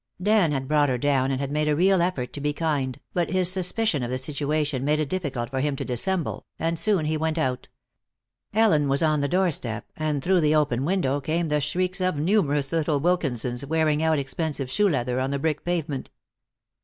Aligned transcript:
Dan 0.19 0.51
had 0.51 0.67
brought 0.67 0.89
her 0.89 0.97
down 0.97 1.29
and 1.29 1.39
had 1.39 1.51
made 1.51 1.67
a 1.69 1.75
real 1.75 2.01
effort 2.01 2.33
to 2.33 2.41
be 2.41 2.53
kind, 2.53 2.99
but 3.13 3.29
his 3.29 3.51
suspicion 3.51 4.01
of 4.01 4.09
the 4.09 4.17
situation 4.17 4.83
made 4.83 4.99
it 4.99 5.09
difficult 5.09 5.51
for 5.51 5.59
him 5.59 5.75
to 5.75 5.85
dissemble, 5.85 6.47
and 6.57 6.79
soon 6.79 7.05
he 7.05 7.17
went 7.17 7.37
out. 7.37 7.67
Ellen 8.51 8.87
was 8.87 9.03
on 9.03 9.21
the 9.21 9.27
doorstep, 9.27 9.85
and 9.95 10.23
through 10.23 10.41
the 10.41 10.55
open 10.55 10.85
window 10.85 11.21
came 11.21 11.49
the 11.49 11.61
shrieks 11.61 12.01
of 12.01 12.15
numerous 12.15 12.71
little 12.71 12.99
Wilkinsons 12.99 13.63
wearing 13.63 14.01
out 14.01 14.17
expensive 14.17 14.71
shoe 14.71 14.89
leather 14.89 15.19
on 15.19 15.29
the 15.29 15.37
brick 15.37 15.63
pavement. 15.63 16.09